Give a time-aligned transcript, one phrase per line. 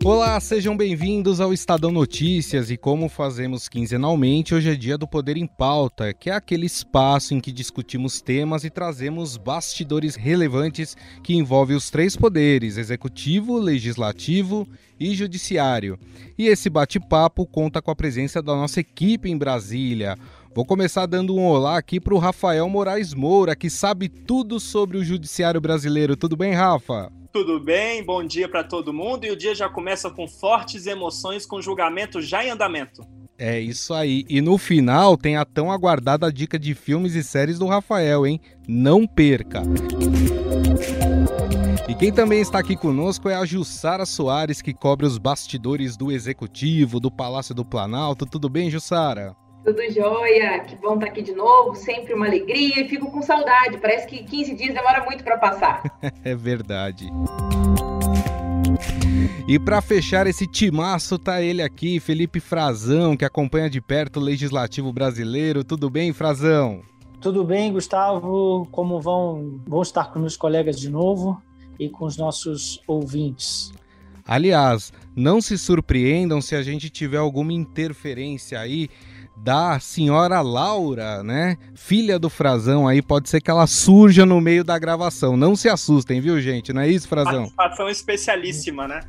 [0.03, 5.37] Olá, sejam bem-vindos ao Estadão Notícias e como fazemos quinzenalmente, hoje é dia do Poder
[5.37, 11.35] em Pauta, que é aquele espaço em que discutimos temas e trazemos bastidores relevantes que
[11.35, 14.67] envolvem os três poderes: executivo, legislativo
[14.99, 15.99] e judiciário.
[16.35, 20.17] E esse bate-papo conta com a presença da nossa equipe em Brasília.
[20.55, 24.97] Vou começar dando um olá aqui para o Rafael Moraes Moura, que sabe tudo sobre
[24.97, 26.15] o judiciário brasileiro.
[26.15, 27.20] Tudo bem, Rafa?
[27.31, 28.03] Tudo bem?
[28.03, 29.25] Bom dia para todo mundo.
[29.25, 33.01] E o dia já começa com fortes emoções, com julgamento já em andamento.
[33.37, 34.25] É isso aí.
[34.29, 38.39] E no final tem a tão aguardada dica de filmes e séries do Rafael, hein?
[38.67, 39.63] Não perca!
[41.87, 46.11] E quem também está aqui conosco é a Jussara Soares, que cobre os bastidores do
[46.11, 48.25] Executivo, do Palácio do Planalto.
[48.25, 49.35] Tudo bem, Jussara?
[49.63, 53.77] Tudo jóia, que bom estar aqui de novo, sempre uma alegria e fico com saudade.
[53.77, 55.83] Parece que 15 dias demora muito para passar.
[56.25, 57.07] é verdade.
[59.47, 64.23] E para fechar esse timaço tá ele aqui, Felipe Frazão, que acompanha de perto o
[64.23, 65.63] legislativo brasileiro.
[65.63, 66.81] Tudo bem, Frazão?
[67.19, 68.67] Tudo bem, Gustavo?
[68.71, 71.39] Como vão, vão estar com meus colegas de novo
[71.79, 73.71] e com os nossos ouvintes?
[74.25, 78.89] Aliás, não se surpreendam se a gente tiver alguma interferência aí
[79.43, 81.57] da senhora Laura, né?
[81.73, 85.35] Filha do Frazão aí, pode ser que ela surja no meio da gravação.
[85.35, 86.71] Não se assustem, viu, gente?
[86.71, 87.49] Não é isso, Frazão?
[87.49, 88.99] Participação especialíssima, né?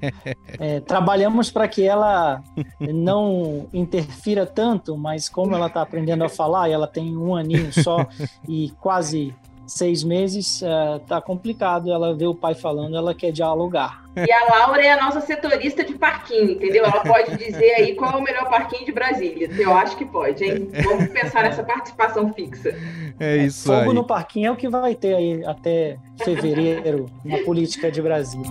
[0.58, 2.42] é, trabalhamos para que ela
[2.80, 7.70] não interfira tanto, mas como ela está aprendendo a falar, e ela tem um aninho
[7.72, 8.06] só
[8.48, 9.34] e quase
[9.66, 11.92] seis meses, uh, tá complicado.
[11.92, 14.04] Ela vê o pai falando, ela quer dialogar.
[14.16, 16.84] E a Laura é a nossa setorista de parquinho, entendeu?
[16.84, 19.50] Ela pode dizer aí qual é o melhor parquinho de Brasília.
[19.58, 20.68] Eu acho que pode, hein?
[20.84, 22.76] Vamos pensar nessa participação fixa.
[23.18, 23.94] É isso Fogo aí.
[23.94, 28.50] no parquinho é o que vai ter aí até fevereiro na política de Brasília.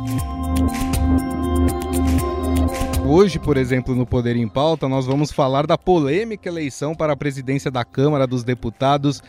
[3.05, 7.17] Hoje, por exemplo, no Poder em Pauta, nós vamos falar da polêmica eleição para a
[7.17, 9.21] presidência da Câmara dos Deputados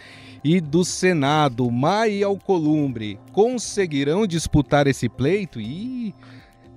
[0.45, 1.69] e do Senado.
[1.71, 5.61] Maia e Alcolumbre conseguirão disputar esse pleito?
[5.61, 6.15] E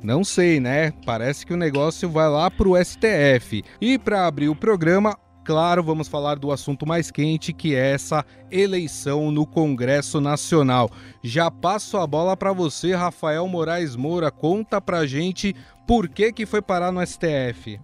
[0.04, 0.92] não sei, né?
[1.06, 3.64] Parece que o negócio vai lá para o STF.
[3.80, 8.26] E para abrir o programa, claro, vamos falar do assunto mais quente, que é essa
[8.52, 10.92] eleição no Congresso Nacional.
[11.24, 14.30] Já passo a bola para você, Rafael Moraes Moura.
[14.30, 15.56] Conta pra gente
[15.88, 17.80] por que, que foi parar no STF.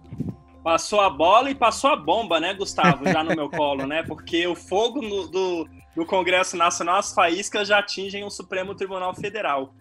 [0.62, 3.06] Passou a bola e passou a bomba, né, Gustavo?
[3.10, 4.02] Já no meu colo, né?
[4.02, 5.66] Porque o fogo no, do,
[5.96, 9.72] do Congresso Nacional, as faíscas já atingem o Supremo Tribunal Federal.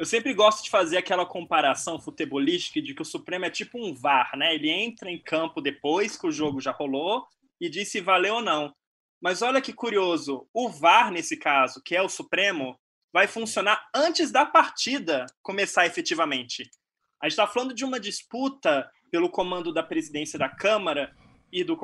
[0.00, 3.94] Eu sempre gosto de fazer aquela comparação futebolística de que o Supremo é tipo um
[3.94, 4.54] VAR, né?
[4.54, 7.26] Ele entra em campo depois que o jogo já rolou
[7.60, 8.74] e diz se valeu ou não.
[9.20, 12.80] Mas olha que curioso, o VAR, nesse caso, que é o Supremo,
[13.12, 16.62] vai funcionar antes da partida começar efetivamente.
[17.22, 21.14] A gente está falando de uma disputa pelo comando da presidência da Câmara
[21.52, 21.78] e do,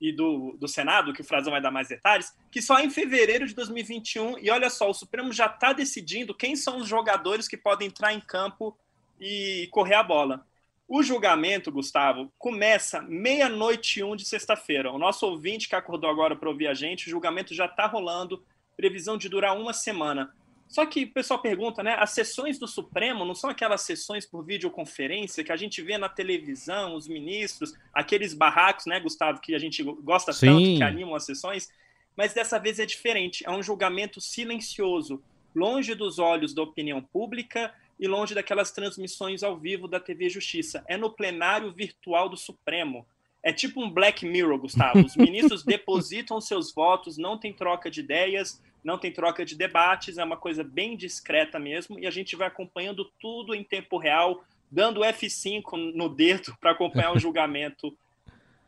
[0.00, 3.46] e do, do Senado, que o Frazão vai dar mais detalhes, que só em fevereiro
[3.46, 7.56] de 2021, e olha só, o Supremo já está decidindo quem são os jogadores que
[7.56, 8.76] podem entrar em campo
[9.20, 10.46] e correr a bola.
[10.86, 14.90] O julgamento, Gustavo, começa meia-noite e um de sexta-feira.
[14.90, 18.42] O nosso ouvinte que acordou agora para ouvir a gente, o julgamento já está rolando,
[18.76, 20.32] previsão de durar uma semana.
[20.68, 21.96] Só que o pessoal pergunta, né?
[21.98, 26.10] As sessões do Supremo não são aquelas sessões por videoconferência que a gente vê na
[26.10, 30.46] televisão, os ministros, aqueles barracos, né, Gustavo, que a gente gosta Sim.
[30.46, 31.70] tanto, que animam as sessões.
[32.14, 33.44] Mas dessa vez é diferente.
[33.46, 35.22] É um julgamento silencioso,
[35.54, 40.84] longe dos olhos da opinião pública e longe daquelas transmissões ao vivo da TV Justiça.
[40.86, 43.06] É no plenário virtual do Supremo.
[43.42, 45.00] É tipo um Black Mirror, Gustavo.
[45.00, 50.18] Os ministros depositam seus votos, não tem troca de ideias, não tem troca de debates,
[50.18, 54.44] é uma coisa bem discreta mesmo, e a gente vai acompanhando tudo em tempo real,
[54.70, 57.96] dando F5 no dedo para acompanhar o julgamento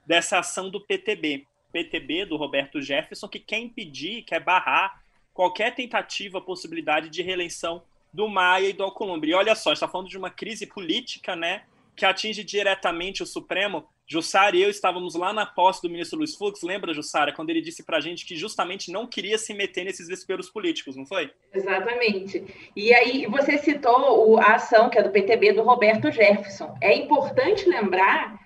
[0.07, 1.47] dessa ação do PTB.
[1.73, 5.01] PTB, do Roberto Jefferson, que quer impedir, quer barrar
[5.33, 7.83] qualquer tentativa, possibilidade de reeleição
[8.13, 9.31] do Maia e do Alcolumbre.
[9.31, 11.63] E olha só, está falando de uma crise política, né,
[11.95, 16.35] que atinge diretamente o Supremo, Jussara e eu estávamos lá na posse do ministro Luiz
[16.35, 19.85] Fux, lembra, Jussara, quando ele disse para a gente que justamente não queria se meter
[19.85, 21.31] nesses vesperos políticos, não foi?
[21.55, 22.45] Exatamente.
[22.75, 26.75] E aí você citou a ação que é do PTB do Roberto Jefferson.
[26.81, 28.37] É importante lembrar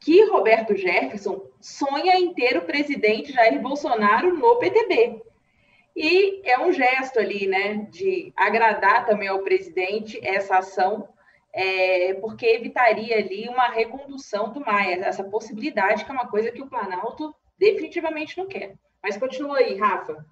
[0.00, 5.20] que Roberto Jefferson sonha em ter o presidente Jair Bolsonaro no PTB.
[5.94, 11.06] E é um gesto ali, né, de agradar também ao presidente essa ação,
[11.54, 16.60] é, porque evitaria ali uma recondução do Maia, essa possibilidade que é uma coisa que
[16.60, 18.74] o Planalto definitivamente não quer.
[19.00, 20.26] Mas continua aí, Rafa.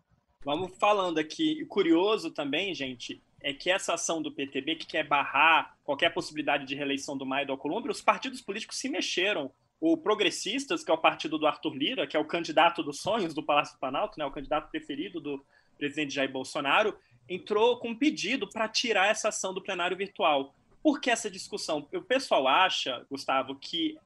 [0.45, 1.65] Vamos falando aqui.
[1.67, 6.75] Curioso também, gente, é que essa ação do PTB, que quer barrar qualquer possibilidade de
[6.75, 9.53] reeleição do Maia do Alcolumbre, os partidos políticos se mexeram.
[9.81, 13.35] O Progressistas, que é o partido do Arthur Lira, que é o candidato dos sonhos
[13.35, 15.45] do Palácio do Planalto, né, o candidato preferido do
[15.77, 16.97] presidente Jair Bolsonaro,
[17.29, 20.55] entrou com um pedido para tirar essa ação do plenário virtual.
[20.83, 21.89] Por que essa discussão?
[21.93, 23.97] O pessoal acha, Gustavo, que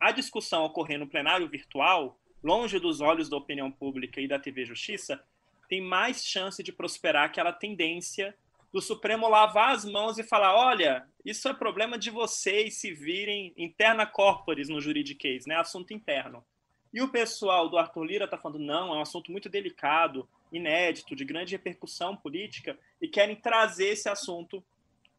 [0.00, 4.64] a discussão ocorrendo no plenário virtual, longe dos olhos da opinião pública e da TV
[4.64, 5.22] Justiça,
[5.68, 8.34] tem mais chance de prosperar aquela tendência
[8.72, 13.52] do Supremo lavar as mãos e falar: olha, isso é problema de vocês se virem
[13.56, 15.56] interna corporis no juridiquês, né?
[15.56, 16.44] Assunto interno.
[16.92, 21.14] E o pessoal do Arthur Lira está falando: não, é um assunto muito delicado, inédito,
[21.14, 24.64] de grande repercussão política, e querem trazer esse assunto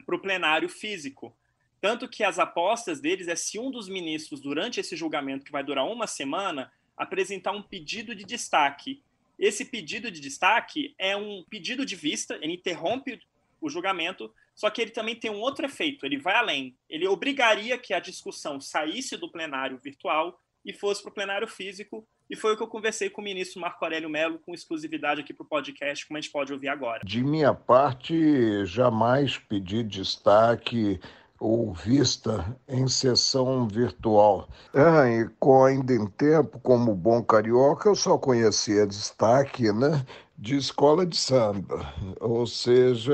[0.09, 1.37] para o plenário físico.
[1.79, 5.63] Tanto que as apostas deles é se um dos ministros, durante esse julgamento, que vai
[5.63, 9.03] durar uma semana, apresentar um pedido de destaque.
[9.37, 13.21] Esse pedido de destaque é um pedido de vista, ele interrompe
[13.61, 16.75] o julgamento, só que ele também tem um outro efeito, ele vai além.
[16.89, 22.05] Ele obrigaria que a discussão saísse do plenário virtual e fosse para o plenário físico,
[22.29, 25.33] e foi o que eu conversei com o ministro Marco Aurélio Mello, com exclusividade aqui
[25.33, 27.01] para o podcast, como a gente pode ouvir agora.
[27.03, 30.99] De minha parte, jamais pedi destaque
[31.39, 34.47] ou vista em sessão virtual.
[34.73, 40.05] Ah, e com ainda em tempo, como bom carioca, eu só conhecia destaque né,
[40.37, 43.13] de escola de samba, ou seja,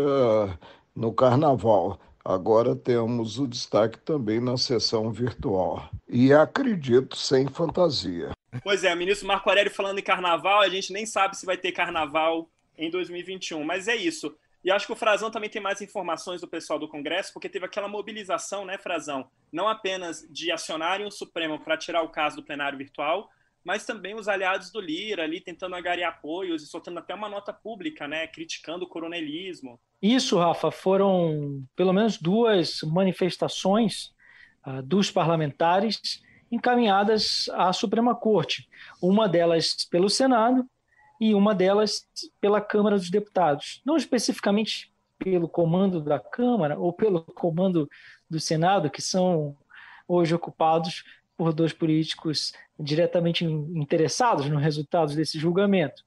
[0.95, 1.99] no carnaval.
[2.23, 5.87] Agora temos o destaque também na sessão virtual.
[6.09, 8.34] E acredito sem fantasia.
[8.63, 11.71] Pois é, ministro Marco Aurélio falando em carnaval, a gente nem sabe se vai ter
[11.71, 14.35] carnaval em 2021, mas é isso.
[14.63, 17.65] E acho que o Frazão também tem mais informações do pessoal do Congresso, porque teve
[17.65, 19.29] aquela mobilização, né, Frazão?
[19.51, 23.29] Não apenas de acionarem o Supremo para tirar o caso do plenário virtual,
[23.63, 27.53] mas também os aliados do Lira ali tentando agariar apoios e soltando até uma nota
[27.53, 29.79] pública, né, criticando o coronelismo.
[30.01, 34.13] Isso, Rafa, foram pelo menos duas manifestações
[34.65, 36.23] uh, dos parlamentares
[36.55, 38.67] encaminhadas à Suprema Corte.
[39.01, 40.65] Uma delas pelo Senado
[41.19, 42.07] e uma delas
[42.39, 43.81] pela Câmara dos Deputados.
[43.85, 47.89] Não especificamente pelo comando da Câmara ou pelo comando
[48.29, 49.55] do Senado, que são
[50.07, 51.03] hoje ocupados
[51.37, 56.03] por dois políticos diretamente interessados no resultado desse julgamento,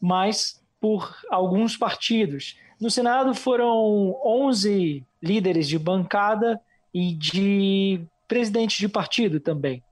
[0.00, 2.58] mas por alguns partidos.
[2.80, 6.60] No Senado foram 11 líderes de bancada
[6.92, 9.82] e de presidentes de partido também.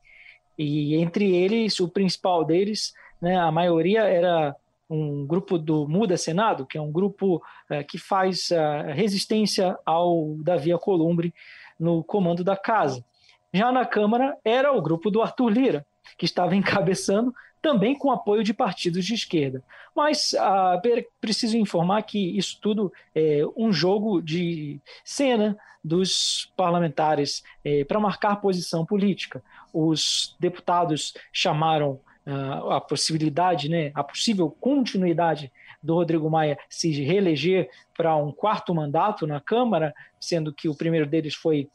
[0.58, 3.36] E entre eles, o principal deles né?
[3.36, 4.54] A maioria era
[4.88, 10.36] um grupo do Muda Senado, que é um grupo uh, que faz uh, resistência ao
[10.38, 11.34] Davi Alcolumbre
[11.78, 13.04] no comando da casa.
[13.52, 18.44] Já na Câmara era o grupo do Arthur Lira, que estava encabeçando também com apoio
[18.44, 19.62] de partidos de esquerda.
[19.94, 20.80] Mas uh,
[21.20, 28.36] preciso informar que isso tudo é um jogo de cena dos parlamentares é, para marcar
[28.36, 29.42] posição política.
[29.72, 37.70] Os deputados chamaram uh, a possibilidade, né, a possível continuidade do Rodrigo Maia se reeleger
[37.96, 41.68] para um quarto mandato na Câmara, sendo que o primeiro deles foi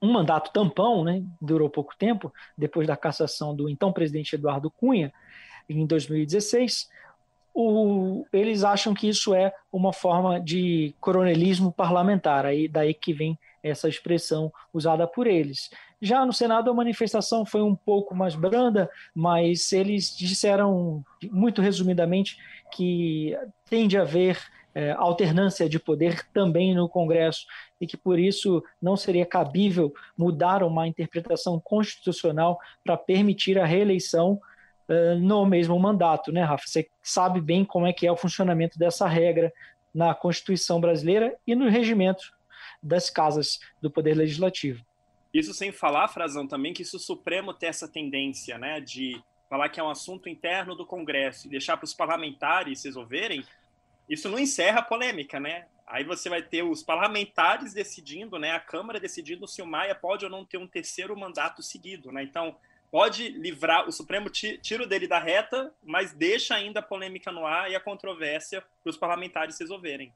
[0.00, 5.12] um mandato tampão, né, durou pouco tempo, depois da cassação do então presidente Eduardo Cunha,
[5.68, 6.88] em 2016.
[7.54, 13.38] O, eles acham que isso é uma forma de coronelismo parlamentar, aí daí que vem
[13.62, 15.70] essa expressão usada por eles.
[16.04, 22.36] Já no Senado a manifestação foi um pouco mais branda, mas eles disseram muito resumidamente
[22.72, 23.38] que
[23.70, 24.36] tende a haver
[24.74, 27.46] é, alternância de poder também no Congresso
[27.80, 34.40] e que por isso não seria cabível mudar uma interpretação constitucional para permitir a reeleição
[34.88, 36.64] uh, no mesmo mandato, né, Rafa?
[36.66, 39.52] Você sabe bem como é que é o funcionamento dessa regra
[39.94, 42.32] na Constituição brasileira e no regimento
[42.82, 44.84] das casas do Poder Legislativo.
[45.32, 49.68] Isso sem falar, Frazão, também que se o Supremo tem essa tendência né, de falar
[49.68, 53.44] que é um assunto interno do Congresso e deixar para os parlamentares resolverem,
[54.08, 55.66] isso não encerra a polêmica, né?
[55.86, 60.24] Aí você vai ter os parlamentares decidindo, né, a Câmara decidindo se o Maia pode
[60.24, 62.22] ou não ter um terceiro mandato seguido, né?
[62.22, 62.56] Então,
[62.90, 67.70] pode livrar, o Supremo tira dele da reta, mas deixa ainda a polêmica no ar
[67.70, 70.12] e a controvérsia para os parlamentares resolverem.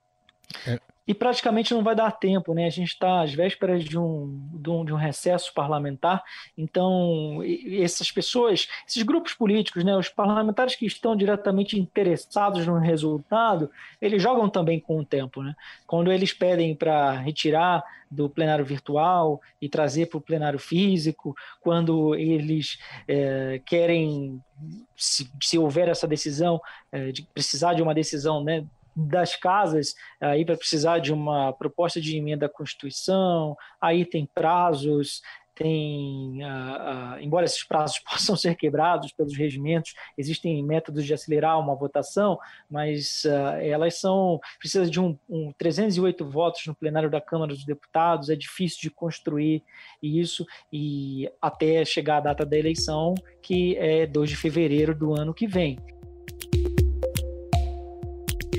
[0.67, 0.79] É.
[1.07, 2.67] E praticamente não vai dar tempo, né?
[2.67, 6.23] A gente está às vésperas de um, de um, de, um, recesso parlamentar,
[6.59, 7.41] então
[7.81, 14.21] essas pessoas, esses grupos políticos, né, os parlamentares que estão diretamente interessados no resultado, eles
[14.21, 15.55] jogam também com o tempo, né?
[15.87, 22.15] Quando eles pedem para retirar do plenário virtual e trazer para o plenário físico, quando
[22.15, 24.41] eles é, querem,
[24.97, 26.61] se, se, houver essa decisão,
[26.91, 28.65] é, de precisar de uma decisão né,
[28.97, 35.21] das casas aí para precisar de uma proposta de emenda à Constituição, aí tem prazos,
[35.57, 41.59] tem, uh, uh, embora esses prazos possam ser quebrados pelos regimentos, existem métodos de acelerar
[41.59, 42.39] uma votação,
[42.71, 47.65] mas uh, elas são precisa de um, um 308 votos no plenário da Câmara dos
[47.65, 49.65] Deputados, é difícil de construir
[50.03, 55.33] isso e até chegar a data da eleição, que é 2 de fevereiro do ano
[55.33, 55.79] que vem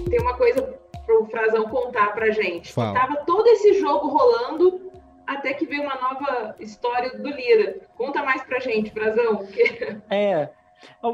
[0.09, 0.61] tem uma coisa
[1.05, 2.73] para o Frazão contar para gente.
[2.73, 2.99] Fala.
[2.99, 4.91] Tava todo esse jogo rolando
[5.25, 7.77] até que veio uma nova história do Lira.
[7.95, 9.37] Conta mais para gente, Frazão.
[9.37, 9.97] Porque...
[10.09, 10.49] É.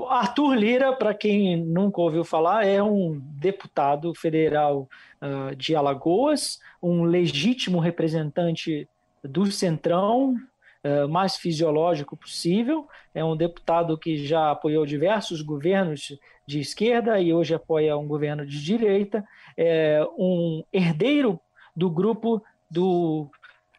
[0.09, 4.89] Arthur Lira, para quem nunca ouviu falar, é um deputado federal
[5.21, 8.87] uh, de Alagoas, um legítimo representante
[9.23, 10.35] do Centrão,
[10.83, 12.87] uh, mais fisiológico possível.
[13.13, 18.45] É um deputado que já apoiou diversos governos de esquerda e hoje apoia um governo
[18.45, 19.23] de direita,
[19.57, 21.39] é um herdeiro
[21.75, 23.29] do grupo do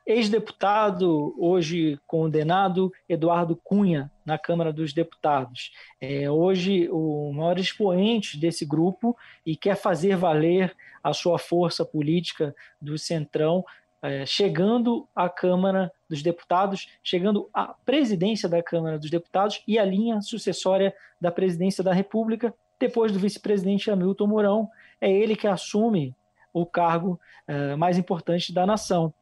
[0.07, 5.73] ex-deputado, hoje condenado, Eduardo Cunha, na Câmara dos Deputados.
[6.01, 12.55] É hoje o maior expoente desse grupo e quer fazer valer a sua força política
[12.81, 13.65] do Centrão,
[14.05, 19.85] é, chegando à Câmara dos Deputados, chegando à presidência da Câmara dos Deputados e à
[19.85, 24.71] linha sucessória da presidência da República, depois do vice-presidente Hamilton Mourão.
[25.01, 26.15] É ele que assume
[26.53, 27.19] o cargo
[27.49, 29.13] uh, mais importante da nação.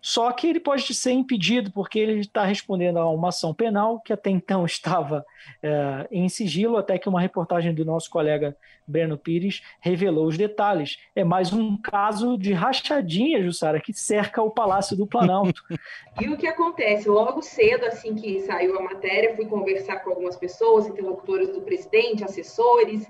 [0.00, 4.12] Só que ele pode ser impedido porque ele está respondendo a uma ação penal que
[4.12, 5.24] até então estava
[5.62, 10.98] é, em sigilo, até que uma reportagem do nosso colega Breno Pires revelou os detalhes.
[11.14, 15.62] É mais um caso de rachadinha, Jussara, que cerca o Palácio do Planalto.
[16.20, 17.08] e o que acontece?
[17.08, 22.24] Logo cedo, assim que saiu a matéria, fui conversar com algumas pessoas, interlocutores do presidente,
[22.24, 23.06] assessores,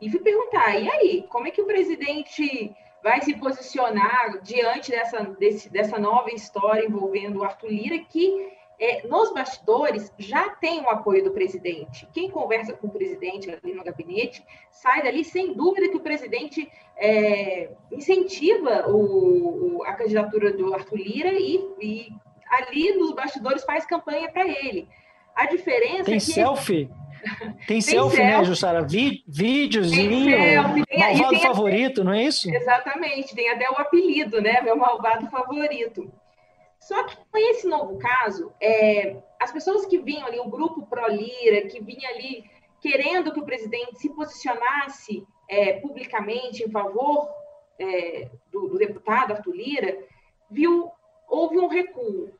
[0.00, 5.22] e fui perguntar: e aí, como é que o presidente vai se posicionar diante dessa,
[5.38, 10.88] desse, dessa nova história envolvendo o Arthur Lira, que é, nos bastidores já tem o
[10.88, 12.08] apoio do presidente.
[12.14, 16.70] Quem conversa com o presidente ali no gabinete sai dali sem dúvida que o presidente
[16.96, 22.08] é, incentiva o, a candidatura do Arthur Lira e, e,
[22.50, 24.88] ali nos bastidores faz campanha para ele.
[25.34, 26.90] A diferença tem é que selfie.
[27.66, 28.82] Tem, selfie, selfie, né, Jussara?
[28.82, 32.50] Vi, videozinho, selfie, tem, malvado favorito, não é isso?
[32.50, 34.60] Exatamente, tem até o apelido, né?
[34.60, 36.12] Meu malvado favorito.
[36.80, 41.68] Só que com esse novo caso, é, as pessoas que vinham ali, o grupo pró-Lira,
[41.68, 42.44] que vinha ali
[42.80, 47.28] querendo que o presidente se posicionasse é, publicamente em favor
[47.78, 49.98] é, do, do deputado Arthur Lira,
[50.50, 50.90] viu,
[51.28, 52.32] houve um recuo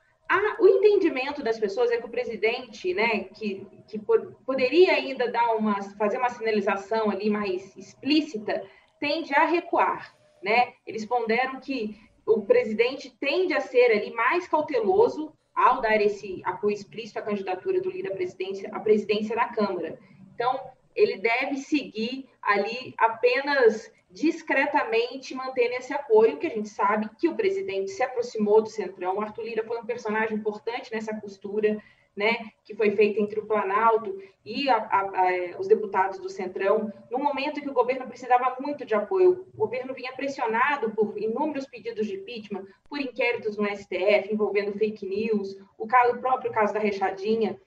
[0.61, 3.99] o entendimento das pessoas é que o presidente, né, que, que
[4.47, 8.63] poderia ainda dar uma, fazer uma sinalização ali mais explícita,
[9.01, 10.75] tende a recuar, né?
[10.87, 16.75] Eles ponderam que o presidente tende a ser ali mais cauteloso ao dar esse apoio
[16.75, 19.99] explícito à candidatura do líder à presidência, à presidência da Câmara.
[20.35, 20.61] Então,
[20.95, 27.37] ele deve seguir ali apenas discretamente mantendo esse apoio, que a gente sabe que o
[27.37, 29.21] presidente se aproximou do Centrão.
[29.21, 31.81] Arthur Lira foi um personagem importante nessa costura,
[32.17, 36.93] né, que foi feita entre o Planalto e a, a, a, os deputados do Centrão,
[37.09, 39.47] no momento que o governo precisava muito de apoio.
[39.55, 45.07] O governo vinha pressionado por inúmeros pedidos de impeachment, por inquéritos no STF envolvendo fake
[45.07, 47.59] news, o, caso, o próprio caso da Rechadinha,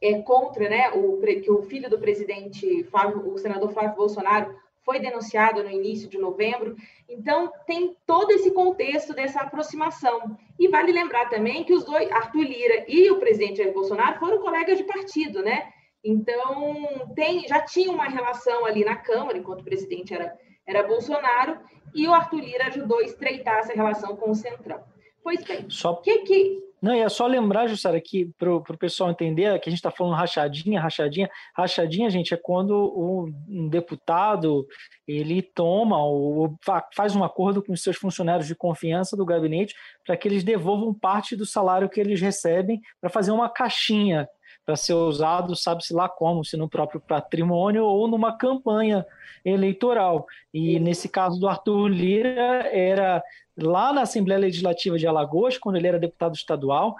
[0.00, 4.98] é contra, né, o, que o filho do presidente, Flávio, o senador Flávio Bolsonaro, foi
[4.98, 6.74] denunciado no início de novembro.
[7.08, 10.36] Então, tem todo esse contexto dessa aproximação.
[10.58, 14.40] E vale lembrar também que os dois, Arthur Lira e o presidente Jair Bolsonaro, foram
[14.40, 15.70] colegas de partido, né?
[16.02, 21.58] Então, tem, já tinha uma relação ali na Câmara, enquanto o presidente era, era Bolsonaro,
[21.94, 24.82] e o Arthur Lira ajudou a estreitar essa relação com o Centrão.
[25.22, 29.10] Pois bem, o que que não, e é só lembrar, Jussara, que para o pessoal
[29.10, 31.28] entender que a gente está falando rachadinha, rachadinha.
[31.54, 34.66] Rachadinha, gente, é quando um deputado
[35.06, 36.56] ele toma ou
[36.94, 39.74] faz um acordo com os seus funcionários de confiança do gabinete
[40.06, 44.26] para que eles devolvam parte do salário que eles recebem para fazer uma caixinha
[44.70, 49.04] para ser usado, sabe-se lá como, se no próprio patrimônio ou numa campanha
[49.44, 50.28] eleitoral.
[50.54, 53.20] E nesse caso do Arthur Lira, era
[53.56, 56.94] lá na Assembleia Legislativa de Alagoas, quando ele era deputado estadual,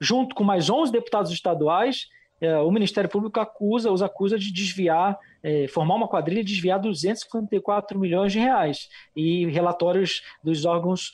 [0.00, 2.08] junto com mais 11 deputados estaduais,
[2.40, 6.80] é, o Ministério Público acusa, os acusa de desviar, é, formar uma quadrilha e desviar
[6.80, 8.88] 254 milhões de reais.
[9.14, 11.12] E relatórios dos órgãos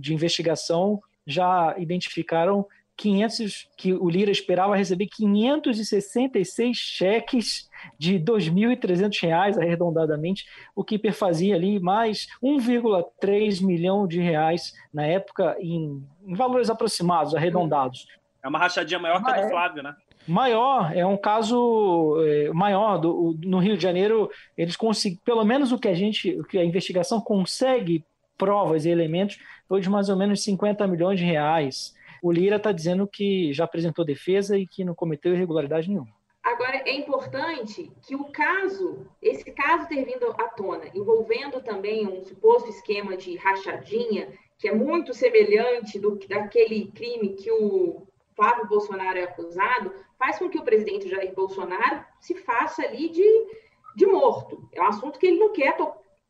[0.00, 2.66] de investigação já identificaram
[2.98, 11.54] 500 que o Lira esperava receber 566 cheques de R$ 2.300 arredondadamente, o que perfazia
[11.54, 18.06] ali mais 1,3 milhão de reais na época em, em, valores aproximados, arredondados.
[18.42, 19.94] É uma rachadinha maior que a do é Flávio, né?
[20.26, 22.98] Maior, é um caso é, maior.
[22.98, 26.58] Do, no Rio de Janeiro, eles conseguem, pelo menos o que a gente, o que
[26.58, 28.04] a investigação consegue
[28.36, 29.38] provas e elementos,
[29.68, 31.94] foi de mais ou menos 50 milhões de reais.
[32.22, 36.18] O Lira está dizendo que já apresentou defesa e que não cometeu irregularidade nenhuma.
[36.42, 42.24] Agora, é importante que o caso, esse caso ter vindo à tona, envolvendo também um
[42.24, 49.18] suposto esquema de rachadinha, que é muito semelhante do, daquele crime que o Flávio Bolsonaro
[49.18, 53.46] é acusado, faz com que o presidente Jair Bolsonaro se faça ali de,
[53.94, 54.68] de morto.
[54.72, 55.76] É um assunto que ele não quer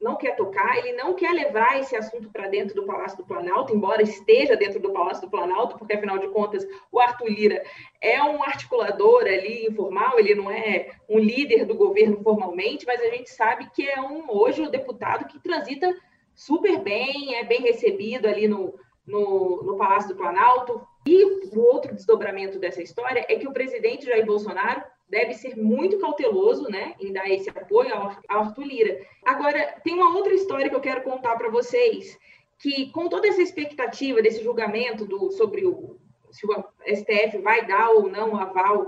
[0.00, 3.74] não quer tocar, ele não quer levar esse assunto para dentro do Palácio do Planalto,
[3.74, 7.64] embora esteja dentro do Palácio do Planalto, porque afinal de contas o Arthur Lira
[8.00, 13.10] é um articulador ali informal, ele não é um líder do governo formalmente, mas a
[13.10, 15.92] gente sabe que é um hoje um deputado que transita
[16.34, 20.80] super bem, é bem recebido ali no, no, no Palácio do Planalto.
[21.04, 25.98] E o outro desdobramento dessa história é que o presidente Jair Bolsonaro deve ser muito
[25.98, 29.00] cauteloso né, em dar esse apoio ao, Arthur Lira.
[29.24, 32.18] Agora, tem uma outra história que eu quero contar para vocês,
[32.58, 35.98] que com toda essa expectativa desse julgamento do, sobre o,
[36.30, 38.86] se o STF vai dar ou não aval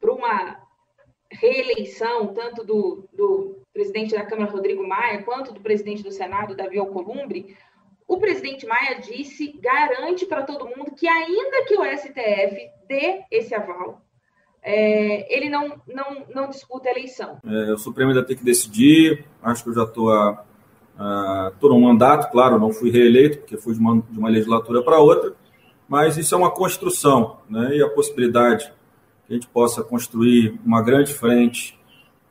[0.00, 0.68] para uma
[1.30, 6.78] reeleição, tanto do, do presidente da Câmara, Rodrigo Maia, quanto do presidente do Senado, Davi
[6.78, 7.56] Alcolumbre,
[8.06, 13.54] o presidente Maia disse, garante para todo mundo que ainda que o STF dê esse
[13.54, 14.00] aval,
[14.62, 17.38] é, ele não, não, não disputa a eleição.
[17.44, 20.44] É, o Supremo ainda tem que decidir, acho que eu já estou a,
[20.98, 24.98] a, num mandato, claro, não fui reeleito, porque fui de uma, de uma legislatura para
[24.98, 25.34] outra,
[25.88, 27.76] mas isso é uma construção, né?
[27.76, 28.72] e a possibilidade
[29.26, 31.78] que a gente possa construir uma grande frente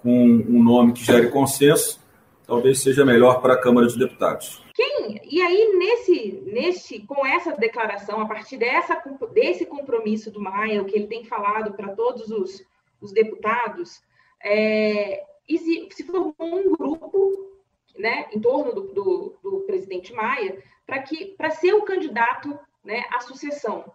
[0.03, 1.99] com um nome que gere consenso,
[2.47, 4.63] talvez seja melhor para a Câmara de Deputados.
[4.73, 8.95] Quem, e aí, nesse, nesse, com essa declaração, a partir dessa,
[9.33, 12.65] desse compromisso do Maia, o que ele tem falado para todos os,
[13.01, 14.01] os deputados,
[14.41, 17.51] é, se, se, formou um grupo
[17.97, 23.91] né, em torno do, do, do presidente Maia para ser o candidato né, à sucessão.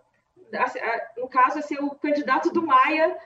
[1.16, 3.16] No caso, é ser o candidato do Maia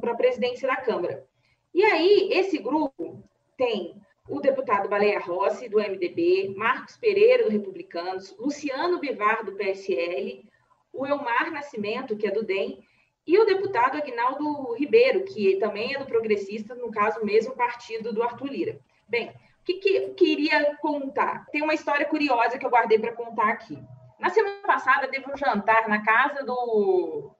[0.00, 1.24] para a presidência da Câmara.
[1.72, 3.22] E aí, esse grupo
[3.60, 3.94] tem
[4.26, 10.48] o deputado Baleia Rossi, do MDB, Marcos Pereira, do Republicanos, Luciano Bivar, do PSL,
[10.90, 12.82] o Elmar Nascimento, que é do DEM,
[13.26, 18.22] e o deputado Agnaldo Ribeiro, que também é do Progressista, no caso, mesmo partido do
[18.22, 18.80] Arthur Lira.
[19.06, 21.44] Bem, o que, que eu queria contar?
[21.52, 23.78] Tem uma história curiosa que eu guardei para contar aqui.
[24.18, 27.30] Na semana passada, teve um jantar na casa do.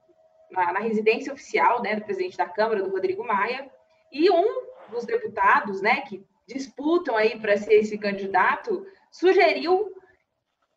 [0.51, 3.71] na, na residência oficial né, do presidente da Câmara, do Rodrigo Maia,
[4.13, 9.93] e um dos deputados, né, que disputam aí para ser esse candidato, sugeriu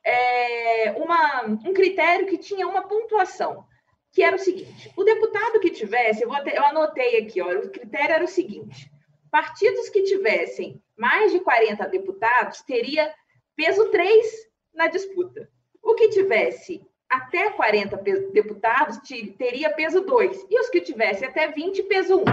[0.04, 3.66] é, uma, um critério que tinha uma pontuação,
[4.12, 7.70] que era o seguinte: o deputado que tivesse, eu, até, eu anotei aqui, ó, o
[7.70, 8.92] critério era o seguinte:
[9.32, 13.14] partidos que tivessem mais de 40 deputados teria
[13.56, 14.26] peso 3
[14.74, 15.50] na disputa.
[15.82, 17.98] O que tivesse até 40
[18.32, 18.98] deputados
[19.38, 20.48] teria peso 2.
[20.50, 22.24] E os que tivessem até 20, peso 1.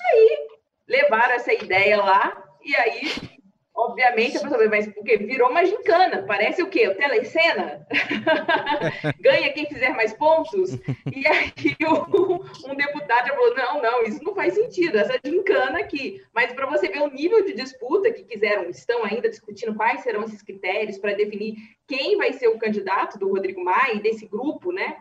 [0.00, 0.48] Aí
[0.88, 3.02] levaram essa ideia lá, e aí,
[3.74, 6.88] obviamente, a pessoa mas porque virou uma gincana, parece o quê?
[6.88, 7.86] O telecena?
[9.20, 10.72] Ganha quem fizer mais pontos?
[11.14, 11.52] E aí
[11.86, 16.22] o, um deputado já falou, não, não, isso não faz sentido, essa gincana aqui.
[16.34, 20.24] Mas para você ver o nível de disputa que quiseram, estão ainda discutindo quais serão
[20.24, 21.54] esses critérios para definir
[21.86, 24.98] quem vai ser o candidato do Rodrigo Maia e desse grupo, né?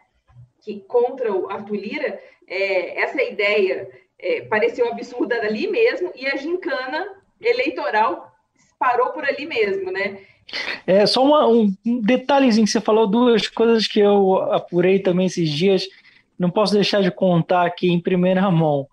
[0.62, 6.36] Que contra o Arthur Lira, é, essa ideia é, pareceu absurda ali mesmo, e a
[6.36, 7.08] gincana
[7.42, 8.32] eleitoral
[8.80, 10.20] parou por ali mesmo, né?
[10.86, 15.50] É só uma, um detalhezinho que você falou, duas coisas que eu apurei também esses
[15.50, 15.86] dias,
[16.40, 18.88] não posso deixar de contar aqui em primeira mão.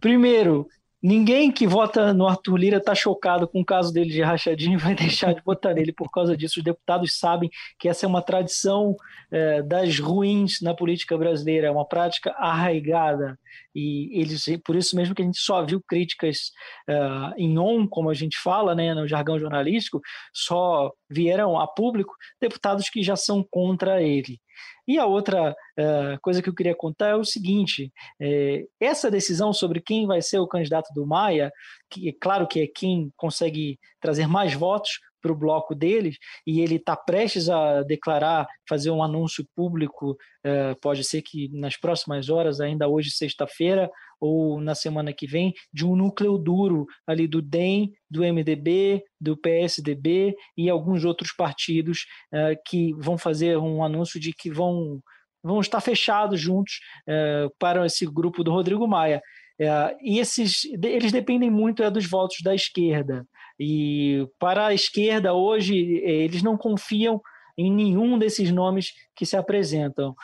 [0.00, 0.68] Primeiro,
[1.06, 4.80] Ninguém que vota no Arthur Lira está chocado com o caso dele de rachadinho e
[4.82, 6.60] vai deixar de votar nele por causa disso.
[6.60, 8.96] Os deputados sabem que essa é uma tradição
[9.30, 13.38] é, das ruins na política brasileira, é uma prática arraigada.
[13.74, 16.52] E eles, por isso mesmo que a gente só viu críticas
[16.88, 20.00] uh, em on, como a gente fala, né, no jargão jornalístico,
[20.32, 24.40] só vieram a público deputados que já são contra ele.
[24.86, 29.52] E a outra uh, coisa que eu queria contar é o seguinte: é, essa decisão
[29.52, 31.50] sobre quem vai ser o candidato do Maia,
[31.90, 36.60] que é claro que é quem consegue trazer mais votos para o bloco deles, e
[36.60, 42.28] ele está prestes a declarar, fazer um anúncio público, uh, pode ser que nas próximas
[42.28, 47.40] horas, ainda hoje, sexta-feira, ou na semana que vem, de um núcleo duro ali do
[47.40, 54.20] DEM, do MDB, do PSDB e alguns outros partidos uh, que vão fazer um anúncio
[54.20, 55.00] de que vão,
[55.42, 59.22] vão estar fechados juntos uh, para esse grupo do Rodrigo Maia.
[59.60, 63.24] Uh, e esses, eles dependem muito é, dos votos da esquerda.
[63.58, 67.20] E para a esquerda, hoje, eles não confiam
[67.56, 70.14] em nenhum desses nomes que se apresentam.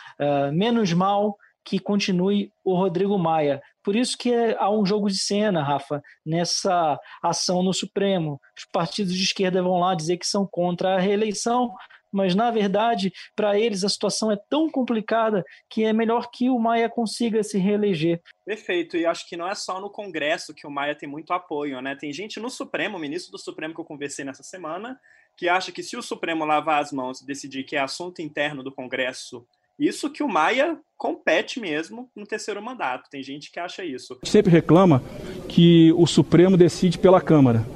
[0.52, 3.62] menos mal que continue o Rodrigo Maia.
[3.84, 8.40] Por isso que há um jogo de cena, Rafa, nessa ação no Supremo.
[8.56, 11.72] Os partidos de esquerda vão lá dizer que são contra a reeleição,
[12.12, 16.58] mas na verdade, para eles a situação é tão complicada que é melhor que o
[16.58, 18.20] Maia consiga se reeleger.
[18.44, 21.80] Perfeito, e acho que não é só no Congresso que o Maia tem muito apoio,
[21.80, 21.94] né?
[21.94, 24.98] Tem gente no Supremo, o ministro do Supremo que eu conversei nessa semana,
[25.36, 28.62] que acha que se o Supremo lavar as mãos e decidir que é assunto interno
[28.62, 29.46] do Congresso
[29.80, 33.08] isso que o Maia compete mesmo no terceiro mandato.
[33.08, 34.18] Tem gente que acha isso.
[34.24, 35.02] Sempre reclama
[35.48, 37.66] que o Supremo decide pela Câmara.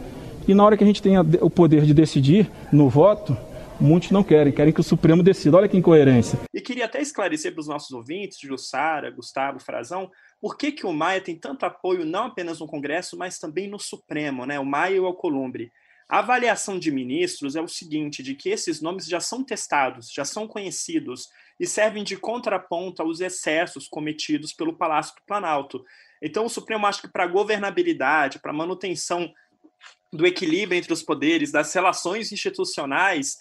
[0.47, 3.35] E na hora que a gente tem o poder de decidir no voto,
[3.81, 5.57] muitos não querem, querem que o Supremo decida.
[5.57, 6.39] Olha que incoerência.
[6.53, 10.11] E queria até esclarecer para os nossos ouvintes, Jussara, Gustavo, Frazão,
[10.41, 13.79] por que, que o Maia tem tanto apoio não apenas no Congresso, mas também no
[13.79, 14.59] Supremo, né?
[14.61, 15.73] O Maia e o Alcolumbre.
[16.09, 20.25] A avaliação de ministros é o seguinte, de que esses nomes já são testados, já
[20.25, 25.83] são conhecidos, e servem de contraponto aos excessos cometidos pelo Palácio do Planalto.
[26.21, 29.33] Então, o Supremo acha que para governabilidade, para manutenção
[30.13, 33.37] do equilíbrio entre os poderes, das relações institucionais,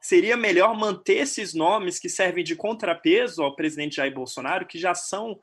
[0.00, 4.94] seria melhor manter esses nomes que servem de contrapeso ao presidente Jair Bolsonaro, que já
[4.94, 5.38] são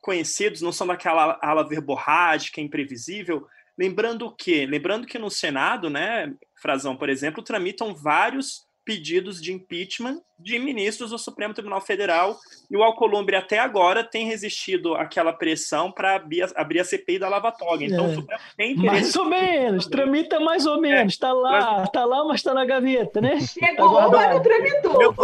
[0.00, 3.46] conhecidos, não são daquela ala verborrágica, imprevisível.
[3.76, 10.22] Lembrando que, lembrando que no Senado, né, Frazão, por exemplo, tramitam vários pedidos de impeachment
[10.38, 12.38] de ministros do Supremo Tribunal Federal
[12.70, 17.50] e o Alcolumbre até agora tem resistido àquela pressão para abrir, a CPI da Lava
[17.50, 17.84] Toga.
[17.84, 18.08] Então é.
[18.08, 18.94] o Supremo tem interesse.
[18.94, 21.32] Mais ou menos, tramita mais ou menos, está é.
[21.32, 23.40] lá, está lá, mas está na gaveta, né?
[23.40, 25.16] Chegou, tá mas não tramitou.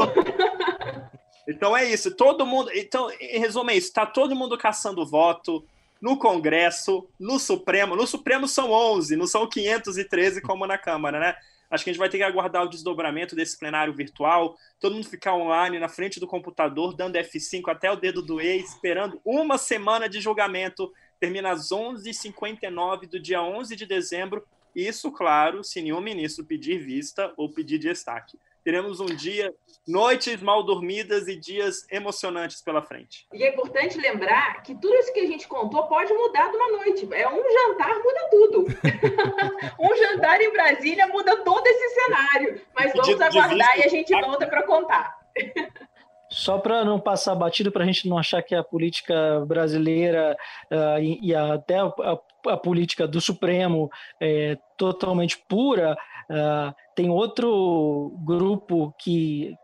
[1.48, 2.70] Então é isso, todo mundo.
[2.72, 5.64] Então, em resumo, é isso: está todo mundo caçando voto
[6.02, 7.94] no Congresso, no Supremo.
[7.94, 11.36] No Supremo são 11, não são 513 como na Câmara, né?
[11.70, 15.08] Acho que a gente vai ter que aguardar o desdobramento desse plenário virtual, todo mundo
[15.08, 20.08] ficar online na frente do computador, dando F5 até o dedo doer, esperando uma semana
[20.08, 20.92] de julgamento.
[21.18, 24.44] Termina às 11h59 do dia 11 de dezembro.
[24.74, 29.52] Isso, claro, se nenhum ministro pedir vista ou pedir destaque teremos um dia,
[29.86, 33.26] noites mal dormidas e dias emocionantes pela frente.
[33.32, 36.72] E é importante lembrar que tudo isso que a gente contou pode mudar de uma
[36.72, 37.08] noite.
[37.12, 38.66] É um jantar muda tudo.
[39.80, 42.60] um jantar em Brasília muda todo esse cenário.
[42.74, 45.18] Mas vamos aguardar e a gente volta para contar.
[46.32, 50.34] Só para não passar batido, para a gente não achar que a política brasileira
[50.70, 55.94] uh, e, e, até a, a, a, política do Supremo é totalmente pura,
[56.30, 59.54] uh, tem outro grupo que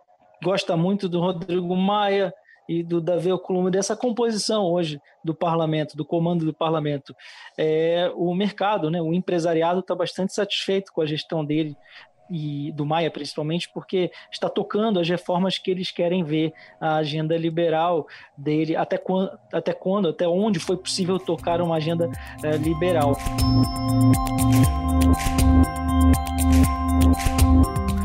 [0.42, 2.32] gosta muito do Rodrigo Maia
[2.68, 7.14] e do Davi Alcolumbre dessa composição hoje do parlamento, do comando do parlamento.
[7.56, 11.74] É, o mercado, né, o empresariado está bastante satisfeito com a gestão dele
[12.30, 17.36] e do Maia principalmente, porque está tocando as reformas que eles querem ver, a agenda
[17.36, 22.10] liberal dele, até quando, até, quando, até onde foi possível tocar uma agenda
[22.44, 23.16] é, liberal.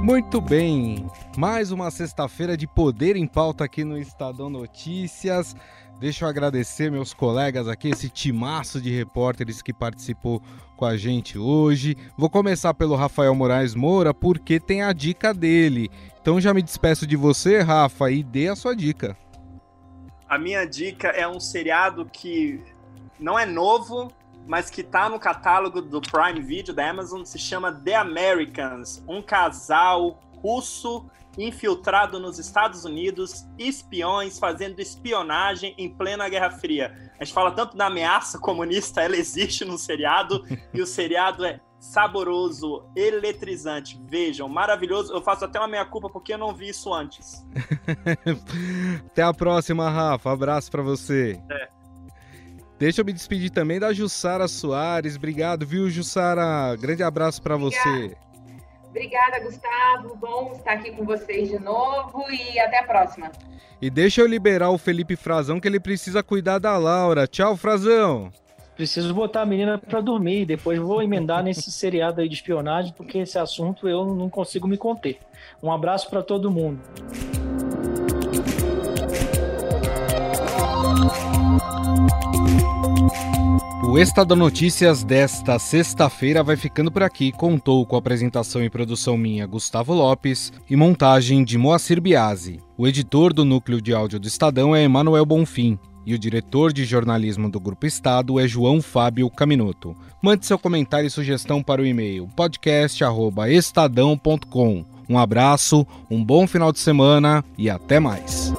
[0.03, 5.55] Muito bem, mais uma sexta-feira de poder em pauta aqui no Estadão Notícias.
[5.97, 10.41] Deixa eu agradecer meus colegas aqui, esse timaço de repórteres que participou
[10.75, 11.95] com a gente hoje.
[12.17, 15.89] Vou começar pelo Rafael Moraes Moura, porque tem a dica dele.
[16.21, 19.15] Então já me despeço de você, Rafa, e dê a sua dica.
[20.27, 22.61] A minha dica é um seriado que
[23.17, 24.11] não é novo,
[24.47, 29.21] mas que tá no catálogo do Prime Video da Amazon, se chama The Americans, um
[29.21, 37.11] casal russo infiltrado nos Estados Unidos, espiões fazendo espionagem em plena Guerra Fria.
[37.19, 41.59] A gente fala tanto da ameaça comunista, ela existe no seriado, e o seriado é
[41.79, 44.01] saboroso, eletrizante.
[44.07, 45.11] Vejam, maravilhoso.
[45.11, 47.45] Eu faço até uma meia-culpa porque eu não vi isso antes.
[49.05, 50.31] até a próxima, Rafa.
[50.31, 51.41] Abraço para você.
[51.51, 51.82] É.
[52.83, 55.15] Deixa eu me despedir também da Jussara Soares.
[55.15, 56.75] Obrigado, viu, Jussara?
[56.75, 58.13] Grande abraço para você.
[58.89, 60.17] Obrigada, Gustavo.
[60.17, 63.31] Bom estar aqui com vocês de novo e até a próxima.
[63.81, 67.25] E deixa eu liberar o Felipe Frazão que ele precisa cuidar da Laura.
[67.25, 68.29] Tchau, Frazão.
[68.75, 70.45] Preciso botar a menina para dormir.
[70.45, 74.75] Depois vou emendar nesse seriado aí de espionagem, porque esse assunto eu não consigo me
[74.75, 75.19] conter.
[75.63, 76.81] Um abraço para todo mundo.
[83.93, 87.31] O Estado Notícias desta sexta-feira vai ficando por aqui.
[87.31, 92.59] Contou com apresentação e produção minha, Gustavo Lopes, e montagem de Moacir Biasi.
[92.75, 95.77] O editor do núcleo de áudio do Estadão é Emanuel Bonfim.
[96.07, 99.95] E o diretor de jornalismo do Grupo Estado é João Fábio Caminoto.
[100.23, 104.85] Mande seu comentário e sugestão para o e-mail podcast@estadão.com.
[105.07, 108.51] Um abraço, um bom final de semana e até mais.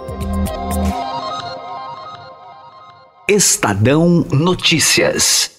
[3.27, 5.54] Estadão Notícias.